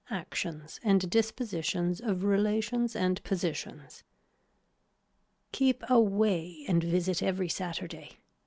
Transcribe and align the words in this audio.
ACTIONS 0.09 0.79
AND 0.83 1.11
DISPOSITION 1.11 1.97
OF 2.01 2.23
RELATIONS 2.23 2.95
AND 2.95 3.23
POSITIONS 3.23 4.03
Keep 5.51 5.83
away 5.91 6.65
and 6.67 6.83
visit 6.83 7.21
every 7.21 7.49
Saturday. 7.49 8.17